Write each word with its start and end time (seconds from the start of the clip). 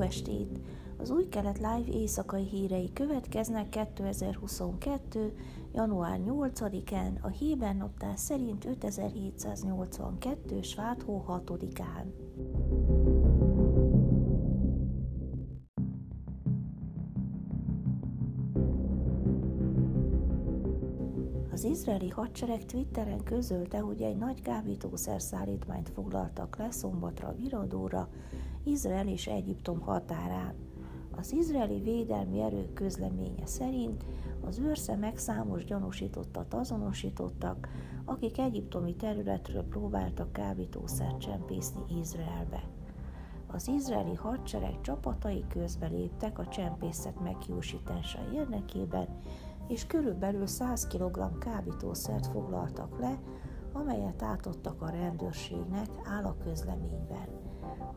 estét! 0.00 0.60
Az 0.96 1.10
új 1.10 1.28
kelet 1.28 1.56
live 1.56 1.92
éjszakai 1.92 2.44
hírei 2.44 2.92
következnek 2.92 3.68
2022. 3.68 5.34
január 5.72 6.20
8-án, 6.26 7.20
a 7.20 7.28
Héber 7.28 7.76
naptár 7.76 8.18
szerint 8.18 8.64
5782. 8.64 10.62
svátó 10.62 11.24
6-án. 11.28 12.04
Az 21.52 21.64
izraeli 21.64 22.08
hadsereg 22.08 22.64
Twitteren 22.64 23.22
közölte, 23.24 23.78
hogy 23.78 24.02
egy 24.02 24.16
nagy 24.16 24.42
kábítószerszállítmányt 24.42 25.88
foglaltak 25.88 26.56
le 26.56 26.70
szombatra 26.70 27.34
Viradóra, 27.36 28.08
Izrael 28.64 29.08
és 29.08 29.26
Egyiptom 29.26 29.80
határán. 29.80 30.54
Az 31.16 31.32
izraeli 31.32 31.80
védelmi 31.80 32.40
erők 32.40 32.72
közleménye 32.72 33.46
szerint 33.46 34.04
az 34.40 34.58
őrszemek 34.58 35.18
számos 35.18 35.64
gyanúsítottat 35.64 36.54
azonosítottak, 36.54 37.68
akik 38.04 38.38
egyiptomi 38.38 38.96
területről 38.96 39.62
próbáltak 39.62 40.32
kábítószert 40.32 41.18
csempészni 41.20 41.82
Izraelbe. 42.00 42.62
Az 43.46 43.68
izraeli 43.68 44.14
hadsereg 44.14 44.80
csapatai 44.80 45.44
közbeléptek 45.48 46.38
a 46.38 46.46
csempészet 46.46 47.20
megjósítása 47.20 48.18
érdekében, 48.34 49.08
és 49.68 49.86
körülbelül 49.86 50.46
100 50.46 50.86
kg 50.86 51.38
kábítószert 51.38 52.26
foglaltak 52.26 52.98
le, 53.00 53.18
amelyet 53.72 54.22
átadtak 54.22 54.82
a 54.82 54.90
rendőrségnek, 54.90 55.88
áll 56.04 56.24
a 56.24 56.36
közleményben. 56.44 57.41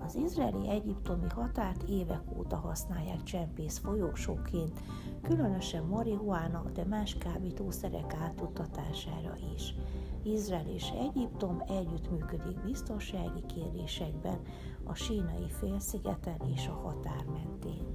Az 0.06 0.16
izraeli-egyiptomi 0.16 1.28
határt 1.30 1.84
évek 1.90 2.22
óta 2.38 2.56
használják 2.56 3.24
csempész 3.24 3.78
folyósóként, 3.78 4.80
különösen 5.22 5.84
marihuána, 5.84 6.64
de 6.74 6.86
más 6.86 7.18
kábítószerek 7.18 8.14
átutatására 8.14 9.36
is. 9.56 9.76
Izrael 10.24 10.68
és 10.68 10.90
Egyiptom 10.90 11.64
együttműködik 11.68 12.60
biztonsági 12.66 13.46
kérdésekben 13.56 14.40
a 14.84 14.94
sínai 14.94 15.50
félszigeten 15.50 16.42
és 16.56 16.68
a 16.68 16.74
határ 16.74 17.26
mentén. 17.26 17.86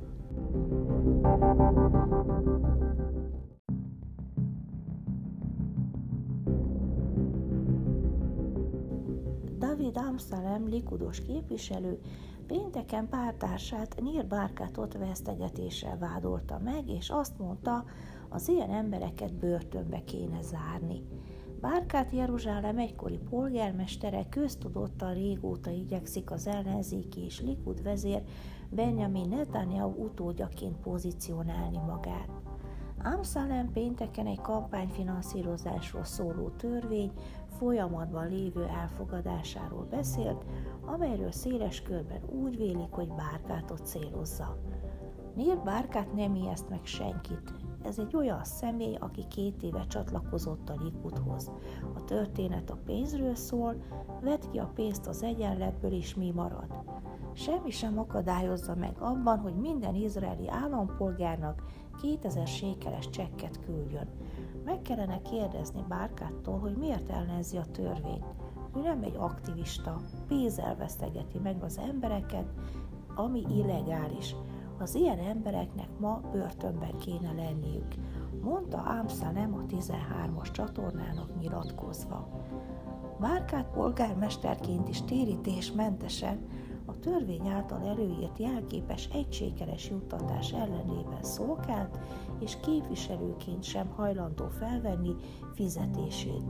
David 9.60 9.96
Amsalem 9.96 10.68
likudos 10.68 11.20
képviselő 11.20 12.00
pénteken 12.46 13.08
pártársát 13.08 14.00
Nir 14.00 14.26
Bárkátot 14.26 14.98
vesztegetéssel 14.98 15.98
vádolta 15.98 16.58
meg, 16.58 16.88
és 16.88 17.10
azt 17.10 17.38
mondta, 17.38 17.84
az 18.28 18.48
ilyen 18.48 18.70
embereket 18.70 19.34
börtönbe 19.34 20.04
kéne 20.04 20.42
zárni. 20.42 21.02
Bárkát 21.60 22.10
Jeruzsálem 22.10 22.78
egykori 22.78 23.18
polgármestere 23.30 24.26
köztudottan 24.28 25.14
régóta 25.14 25.70
igyekszik 25.70 26.30
az 26.30 26.46
ellenzéki 26.46 27.24
és 27.24 27.40
Likud 27.40 27.82
vezér 27.82 28.22
Benjamin 28.70 29.28
Netanyahu 29.28 30.04
utódjaként 30.04 30.76
pozícionálni 30.76 31.78
magát. 31.78 32.49
Amsalem 33.02 33.72
pénteken 33.72 34.26
egy 34.26 34.40
kampányfinanszírozásról 34.40 36.04
szóló 36.04 36.48
törvény 36.48 37.12
folyamatban 37.58 38.28
lévő 38.28 38.64
elfogadásáról 38.64 39.86
beszélt, 39.90 40.44
amelyről 40.86 41.32
széles 41.32 41.82
körben 41.82 42.20
úgy 42.42 42.56
vélik, 42.56 42.90
hogy 42.90 43.08
Bárkátot 43.08 43.86
célozza. 43.86 44.56
Nél 45.34 45.56
Bárkát 45.56 46.12
nem 46.14 46.34
ijeszt 46.34 46.68
meg 46.68 46.84
senkit. 46.84 47.52
Ez 47.82 47.98
egy 47.98 48.16
olyan 48.16 48.44
személy, 48.44 48.94
aki 48.94 49.26
két 49.28 49.62
éve 49.62 49.86
csatlakozott 49.86 50.68
a 50.68 50.82
Likudhoz. 50.82 51.50
A 51.94 52.04
történet 52.04 52.70
a 52.70 52.78
pénzről 52.84 53.34
szól, 53.34 53.74
vedd 54.20 54.50
ki 54.50 54.58
a 54.58 54.70
pénzt 54.74 55.06
az 55.06 55.22
egyenletből, 55.22 55.92
és 55.92 56.14
mi 56.14 56.30
marad. 56.30 56.74
Semmi 57.32 57.70
sem 57.70 57.98
akadályozza 57.98 58.74
meg 58.74 58.96
abban, 58.98 59.38
hogy 59.38 59.54
minden 59.54 59.94
izraeli 59.94 60.48
állampolgárnak 60.48 61.62
2000 62.00 62.46
sékeles 62.46 63.10
csekket 63.10 63.60
küldjön. 63.64 64.08
Meg 64.64 64.82
kellene 64.82 65.22
kérdezni 65.22 65.84
Bárkáttól, 65.88 66.58
hogy 66.58 66.76
miért 66.76 67.10
ellenzi 67.10 67.56
a 67.56 67.64
törvényt. 67.72 68.24
Ő 68.76 68.80
nem 68.80 69.02
egy 69.02 69.16
aktivista, 69.16 70.00
pénzzel 70.28 70.76
vesztegeti 70.76 71.38
meg 71.38 71.62
az 71.62 71.78
embereket, 71.78 72.46
ami 73.14 73.44
illegális. 73.48 74.34
Az 74.80 74.94
ilyen 74.94 75.18
embereknek 75.18 75.88
ma 75.98 76.20
börtönben 76.32 76.98
kéne 76.98 77.32
lenniük, 77.32 77.94
mondta 78.42 78.82
Ámszalem 78.86 79.54
a 79.54 79.66
13-as 79.66 80.50
csatornának 80.52 81.38
nyilatkozva. 81.38 82.28
Bárkát 83.20 83.70
polgármesterként 83.70 84.88
is 84.88 85.02
térítésmentesen 85.02 86.46
a 86.84 86.98
törvény 86.98 87.48
által 87.48 87.86
előírt 87.86 88.38
jelképes 88.38 89.08
egységeles 89.12 89.90
juttatás 89.90 90.52
ellenében 90.52 91.22
szolgált, 91.22 91.98
és 92.38 92.56
képviselőként 92.60 93.62
sem 93.62 93.88
hajlandó 93.88 94.48
felvenni 94.48 95.14
fizetését. 95.54 96.44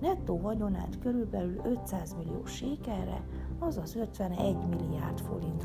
Nettó 0.00 0.38
vagyonát 0.38 0.98
körülbelül 0.98 1.60
500 1.64 2.14
millió 2.14 2.44
sékelre, 2.44 3.24
azaz 3.58 3.96
51 3.96 4.56
milliárd 4.68 5.20
becsülik. 5.20 5.61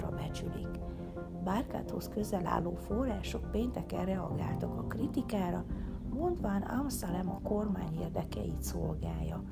Bárkáthoz 1.47 2.09
közel 2.09 2.45
álló 2.45 2.75
források 2.75 3.51
pénteken 3.51 4.05
reagáltak 4.05 4.79
a 4.79 4.83
kritikára, 4.87 5.65
mondván 6.13 6.61
Amsalem 6.61 7.29
a 7.29 7.41
kormány 7.41 7.99
érdekeit 8.01 8.61
szolgálja 8.61 9.43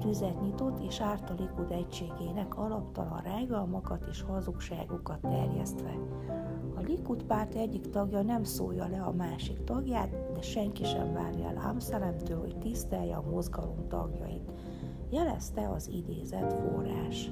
tüzet 0.00 0.40
nyitott 0.40 0.82
és 0.82 1.00
árta 1.00 1.34
Likud 1.38 1.70
egységének 1.70 2.56
alaptalan 2.56 3.22
rágalmakat 3.22 4.06
és 4.10 4.22
hazugságokat 4.22 5.20
terjesztve. 5.20 5.98
A 6.74 6.80
Likud 6.80 7.22
párt 7.22 7.54
egyik 7.54 7.90
tagja 7.90 8.22
nem 8.22 8.42
szólja 8.42 8.88
le 8.88 9.02
a 9.02 9.12
másik 9.12 9.64
tagját, 9.64 10.32
de 10.34 10.42
senki 10.42 10.84
sem 10.84 11.12
várja 11.12 11.48
el 11.48 11.70
Amszalemtől, 11.70 12.40
hogy 12.40 12.58
tisztelje 12.58 13.16
a 13.16 13.30
mozgalom 13.30 13.88
tagjait, 13.88 14.50
jelezte 15.10 15.68
az 15.68 15.88
idézett 15.88 16.52
forrás. 16.52 17.30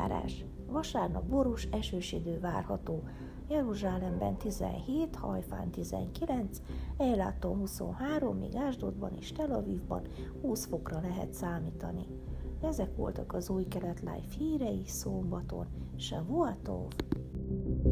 Időjárás 0.00 0.44
Vasárnap 0.66 1.24
borús, 1.24 1.68
esős 1.70 2.12
idő 2.12 2.40
várható. 2.40 3.02
Jeruzsálemben 3.48 4.36
17, 4.36 5.16
Hajfán 5.16 5.70
19, 5.70 6.62
Eiláton 6.96 7.56
23, 7.56 8.36
míg 8.36 8.56
Ásdodban 8.56 9.12
és 9.18 9.32
Tel 9.32 9.52
Avivban 9.52 10.02
20 10.40 10.66
fokra 10.66 11.00
lehet 11.00 11.32
számítani. 11.32 12.06
Ezek 12.62 12.96
voltak 12.96 13.32
az 13.32 13.50
új 13.50 13.64
kelet 13.68 14.00
live 14.00 14.34
hírei 14.38 14.82
szombaton. 14.86 15.66
Se 15.96 16.22
voltov! 16.26 16.86
thank 17.50 17.89